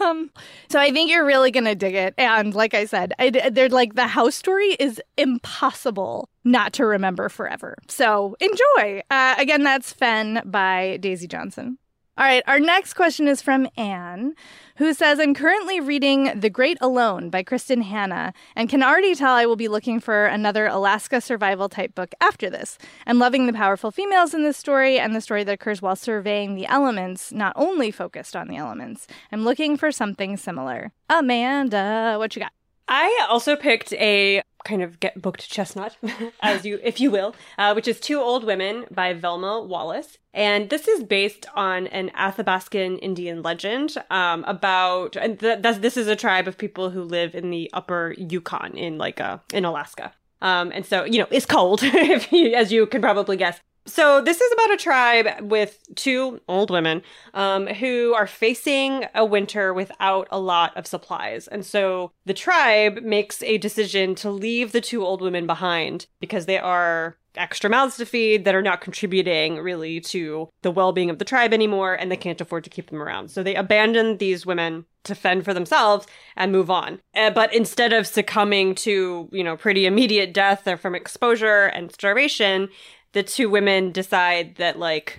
[0.00, 0.30] Um
[0.68, 2.14] so I think you're really going to dig it.
[2.18, 7.28] And like I said, I, they're like the house story is impossible not to remember
[7.28, 7.76] forever.
[7.88, 9.02] So enjoy.
[9.10, 11.78] Uh, again, that's Fen by Daisy Johnson.
[12.18, 14.34] All right, our next question is from Anne,
[14.76, 19.32] who says, I'm currently reading The Great Alone by Kristin Hannah and can already tell
[19.32, 22.76] I will be looking for another Alaska survival type book after this.
[23.06, 26.54] I'm loving the powerful females in this story and the story that occurs while surveying
[26.54, 29.06] the elements, not only focused on the elements.
[29.32, 30.92] I'm looking for something similar.
[31.08, 32.52] Amanda, what you got?
[32.88, 35.96] I also picked a kind of get booked chestnut,
[36.40, 40.18] as you, if you will, uh, which is Two Old Women by Velma Wallis.
[40.34, 46.08] And this is based on an Athabascan Indian legend um, about, and th- this is
[46.08, 50.12] a tribe of people who live in the upper Yukon in like, uh, in Alaska.
[50.40, 51.82] Um, and so, you know, it's cold,
[52.30, 53.60] you, as you can probably guess.
[53.84, 57.02] So this is about a tribe with two old women
[57.34, 61.48] um, who are facing a winter without a lot of supplies.
[61.48, 66.46] And so the tribe makes a decision to leave the two old women behind because
[66.46, 71.18] they are extra mouths to feed that are not contributing really to the well-being of
[71.18, 74.44] the tribe anymore and they can't afford to keep them around so they abandon these
[74.44, 76.06] women to fend for themselves
[76.36, 80.94] and move on uh, but instead of succumbing to you know pretty immediate death from
[80.94, 82.68] exposure and starvation
[83.12, 85.18] the two women decide that like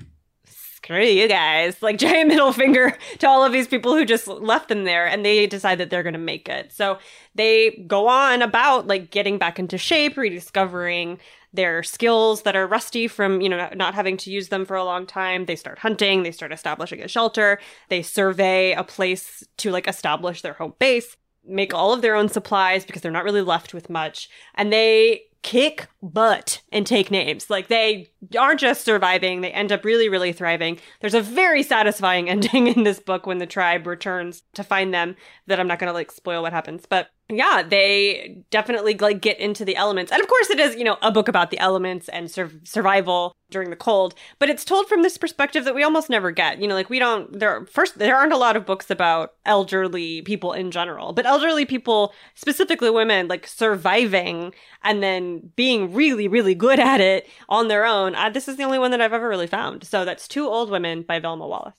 [0.83, 4.69] screw you guys like giant middle finger to all of these people who just left
[4.69, 6.71] them there and they decide that they're going to make it.
[6.73, 6.97] So
[7.35, 11.19] they go on about like getting back into shape rediscovering
[11.53, 14.83] their skills that are rusty from you know not having to use them for a
[14.83, 15.45] long time.
[15.45, 20.41] They start hunting they start establishing a shelter they survey a place to like establish
[20.41, 21.15] their home base
[21.45, 25.23] make all of their own supplies because they're not really left with much and they
[25.43, 27.49] kick butt and take names.
[27.49, 30.79] Like they aren't just surviving, they end up really, really thriving.
[31.01, 35.15] There's a very satisfying ending in this book when the tribe returns to find them
[35.47, 36.85] that I'm not gonna like spoil what happens.
[36.87, 40.11] But yeah, they definitely like get into the elements.
[40.11, 43.35] And of course it is, you know, a book about the elements and sur- survival
[43.49, 46.59] during the cold, but it's told from this perspective that we almost never get.
[46.59, 50.21] You know, like we don't there first there aren't a lot of books about elderly
[50.23, 54.53] people in general, but elderly people, specifically women, like surviving
[54.83, 58.15] and then being really really good at it on their own.
[58.15, 59.85] Uh, this is the only one that I've ever really found.
[59.85, 61.73] So that's Two Old Women by Velma Wallis.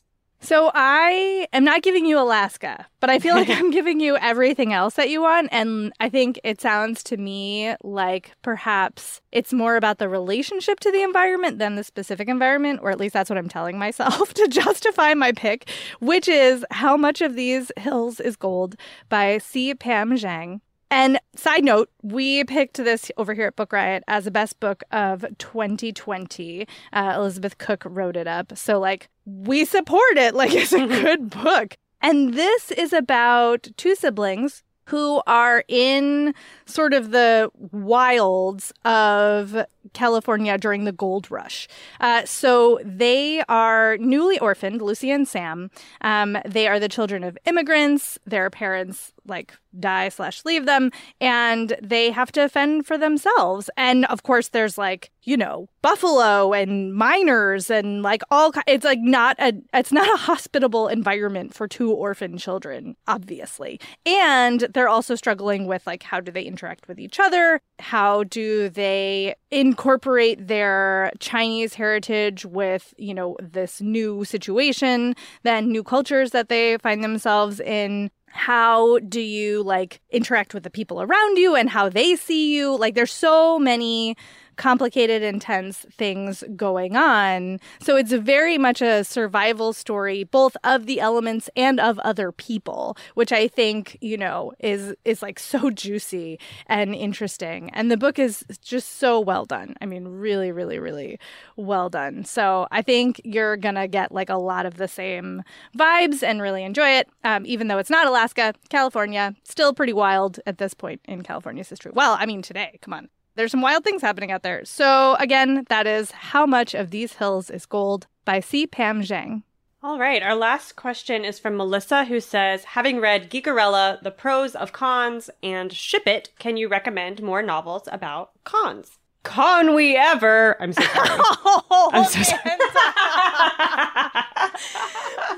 [0.45, 4.75] So I am not giving you Alaska, but I feel like I'm giving you everything
[4.75, 5.49] else that you want.
[5.53, 10.93] And I think it sounds to me like perhaps it's more about the relationship to
[10.93, 14.47] the environment than the specific environment, or at least that's what I'm telling myself to
[14.49, 15.71] justify my pick,
[16.01, 18.77] which is How Much of These Hills is Gold
[19.09, 19.75] by C.
[19.75, 20.61] Pam Zhang.
[20.95, 24.85] And side note, we picked this over here at Book Riot as the best book
[24.93, 26.69] of 2020.
[26.93, 28.57] Uh, Elizabeth Cook wrote it up.
[28.57, 30.35] So, like, we support it.
[30.45, 31.77] Like, it's a good book.
[32.01, 36.33] And this is about two siblings who are in
[36.65, 41.69] sort of the wilds of California during the gold rush.
[42.01, 45.71] Uh, so they are newly orphaned, Lucy and Sam.
[46.01, 48.19] Um, they are the children of immigrants.
[48.27, 54.05] Their parents like die slash leave them and they have to fend for themselves and
[54.07, 59.37] of course there's like you know buffalo and miners and like all it's like not
[59.41, 65.67] a it's not a hospitable environment for two orphan children obviously and they're also struggling
[65.67, 69.35] with like how do they interact with each other how do they
[69.75, 76.79] incorporate their chinese heritage with you know this new situation then new cultures that they
[76.79, 78.11] find themselves in.
[78.27, 82.77] How do you like interact with the people around you and how they see you?
[82.77, 84.17] Like there's so many
[84.57, 87.61] complicated, intense things going on.
[87.81, 92.97] So it's very much a survival story, both of the elements and of other people,
[93.15, 97.71] which I think, you know, is is like so juicy and interesting.
[97.71, 99.75] And the book is just so well done.
[99.81, 101.19] I mean, really, really, really
[101.57, 102.25] well done.
[102.25, 105.43] So I think you're gonna get like a lot of the same
[105.77, 107.09] vibes and really enjoy it.
[107.25, 111.69] Um, even though it's not Alaska, California, still pretty wild at this point in California's
[111.69, 111.93] history.
[111.95, 113.09] Well, I mean, today, come on.
[113.37, 114.65] There's some wild things happening out there.
[114.65, 118.67] So, again, that is How Much of These Hills is Gold by C.
[118.67, 119.43] Pam Zhang.
[119.83, 124.55] All right, our last question is from Melissa, who says, Having read Geekerella, The Pros
[124.55, 128.99] of Cons, and Ship It, can you recommend more novels about cons?
[129.25, 130.57] Con we ever?
[130.63, 131.09] I'm so sorry.
[131.11, 132.41] Oh, I'm so sorry.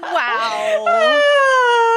[0.03, 0.85] wow.
[0.87, 1.23] Ah,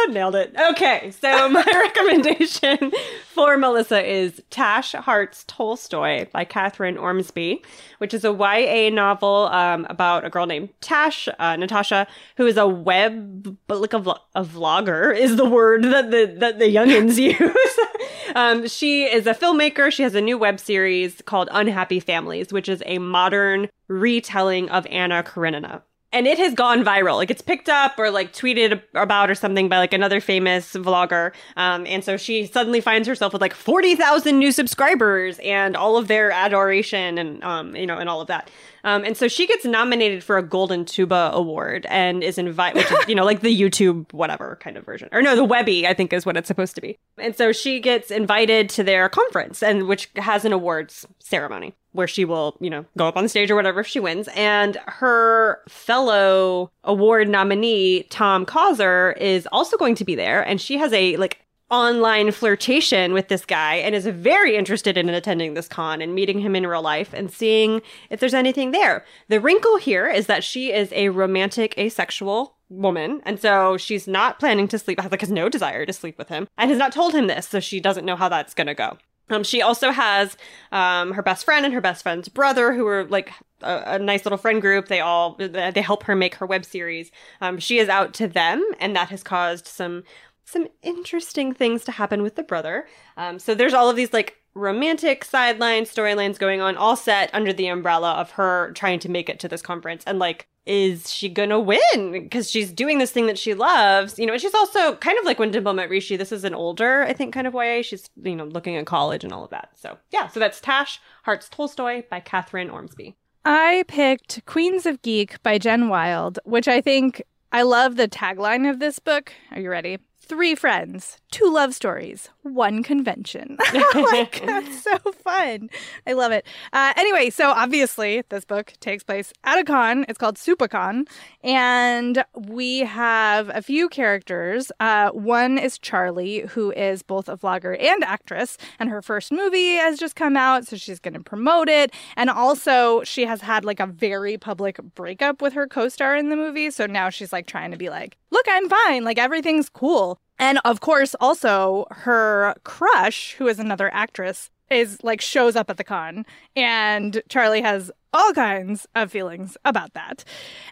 [0.09, 0.55] Nailed it.
[0.71, 2.91] Okay, so my recommendation
[3.31, 7.63] for Melissa is Tash Hearts Tolstoy by Kathryn Ormsbee,
[7.99, 12.07] which is a YA novel um, about a girl named Tash, uh, Natasha,
[12.37, 13.99] who is a web, but like a,
[14.35, 18.35] a vlogger is the word that the that the youngins use.
[18.35, 19.91] um, she is a filmmaker.
[19.91, 24.87] She has a new web series called Unhappy Families, which is a modern retelling of
[24.87, 27.15] Anna Karenina and it has gone viral.
[27.15, 31.33] Like it's picked up or like tweeted about or something by like another famous vlogger.
[31.55, 36.07] Um, and so she suddenly finds herself with like 40,000 new subscribers and all of
[36.07, 38.49] their adoration and, um, you know, and all of that.
[38.83, 42.91] Um, and so she gets nominated for a Golden Tuba Award and is invited, which
[42.91, 45.09] is, you know, like the YouTube whatever kind of version.
[45.11, 46.97] Or no, the Webby, I think is what it's supposed to be.
[47.17, 52.07] And so she gets invited to their conference and which has an awards ceremony where
[52.07, 54.29] she will, you know, go up on the stage or whatever if she wins.
[54.35, 60.41] And her fellow award nominee, Thom Causer, is also going to be there.
[60.41, 65.07] And she has a like online flirtation with this guy and is very interested in
[65.09, 69.05] attending this con and meeting him in real life and seeing if there's anything there.
[69.27, 74.67] The wrinkle here is that she is aromantic asexual woman and so she's not planning
[74.67, 77.25] to sleep like has no desire to sleep with him and has not told him
[77.25, 78.97] this so she doesn't know how that's going to go.
[79.29, 80.37] Um, she also has
[80.71, 84.25] um, her best friend and her best friend's brother, who are like a, a, nice
[84.25, 84.87] little friend group.
[84.87, 87.11] They all they help her make her web series.
[87.41, 90.03] Um, she is out to them, and that has caused some
[90.45, 92.87] some interesting things to happen with the brother.
[93.17, 97.53] Um, so there's all of these like romantic sideline storylines going on, all set under
[97.53, 100.03] the umbrella of her trying to make it to this conference.
[100.05, 102.11] And like, is she gonna win?
[102.11, 104.33] Because she's doing this thing that she loves, you know.
[104.33, 106.15] And she's also kind of like when Dimple met Rishi.
[106.15, 107.81] This is an older, I think, kind of YA.
[107.81, 109.71] She's you know looking at college and all of that.
[109.75, 113.15] So yeah, so that's Tash Hearts Tolstoy by Kathryn Ormsbee.
[113.45, 118.69] I picked Queens of Geek by Jen Wilde, which I think I love the tagline
[118.69, 119.31] of this book.
[119.51, 119.97] Are you ready?
[120.29, 123.57] Three friends, two love stories, one convention.
[123.95, 125.71] like, that's so fun.
[126.05, 126.45] I love it.
[126.71, 130.05] Uh, anyway, so obviously, this book takes place at a con.
[130.07, 131.07] It's called SupaCon.
[131.43, 134.71] And we have a few characters.
[134.79, 138.55] Uh, one is Charlie, who is both a vlogger and actress.
[138.77, 141.91] And her first movie has just come out, so she's going to promote it.
[142.15, 146.29] And also, she has had like a very public breakup with her co star in
[146.29, 146.69] the movie.
[146.69, 149.03] So now she's like trying to be like, look, I'm fine.
[149.03, 150.18] Like everything's cool.
[150.37, 155.77] And of course, also her crush, who is another actress, is like shows up at
[155.77, 160.23] the con and Charlie has all kinds of feelings about that.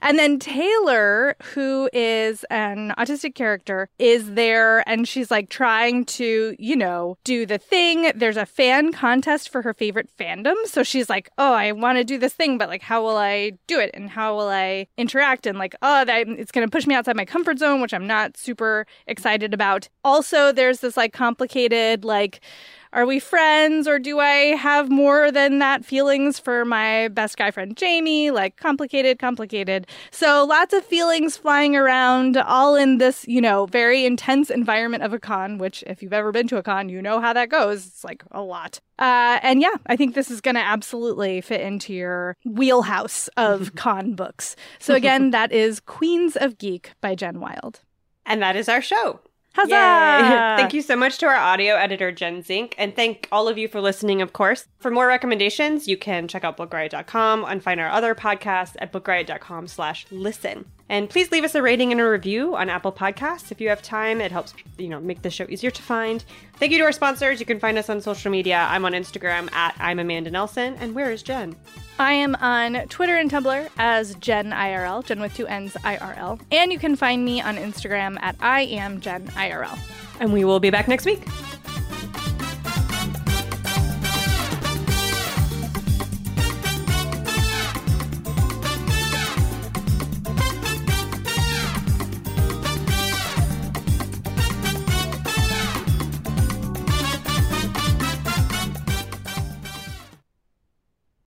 [0.02, 6.56] And then Taylor, who is an autistic character, is there and she's like trying to,
[6.58, 8.12] you know, do the thing.
[8.16, 10.56] There's a fan contest for her favorite fandom.
[10.66, 13.52] So she's like, oh, I want to do this thing, but like, how will I
[13.68, 13.92] do it?
[13.94, 15.46] And how will I interact?
[15.46, 18.08] And like, oh, that, it's going to push me outside my comfort zone, which I'm
[18.08, 19.90] not super excited about.
[20.04, 22.42] Also, there's this like complicated, like,
[22.94, 27.52] are we friends or do I have more than that feelings for my best guy
[27.52, 28.32] friend Jamie?
[28.32, 29.88] Like complicated, complicated.
[30.12, 35.14] So lots of feelings flying around, all in this, you know, very intense environment of
[35.14, 37.86] a con, which if you've ever been to a con, you know how that goes.
[37.88, 38.80] It's like a lot.
[39.00, 43.76] Uh, and yeah, I think this is going to absolutely fit into your wheelhouse of
[43.76, 44.56] con books.
[44.80, 47.82] So again, that is Queens of Geek by Jen Wilde.
[48.26, 49.22] And that is our show.
[49.58, 50.56] Huzzah!
[50.58, 53.68] Thank you so much to our audio editor, Jen Zink, and thank all of you
[53.68, 54.68] for listening, of course.
[54.78, 59.68] For more recommendations, you can check out bookriot.com and find our other podcasts at bookriot.com
[59.68, 60.66] slash listen.
[60.90, 63.82] And please leave us a rating and a review on Apple Podcasts if you have
[63.82, 64.22] time.
[64.22, 66.24] It helps, you know, make the show easier to find.
[66.58, 67.40] Thank you to our sponsors.
[67.40, 68.66] You can find us on social media.
[68.70, 70.76] I'm on Instagram at I'm Amanda Nelson.
[70.76, 71.56] And where is Jen?
[72.00, 76.40] I am on Twitter and Tumblr as Jen IRL, Jen with two N's IRL.
[76.52, 79.78] And you can find me on Instagram at I am Jen IRL.
[80.20, 81.28] And we will be back next week.